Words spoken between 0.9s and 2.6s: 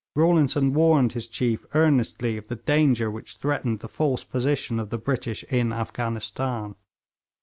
his chief earnestly of the